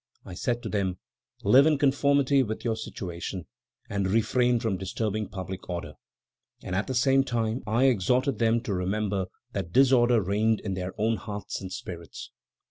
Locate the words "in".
1.67-1.77, 10.61-10.73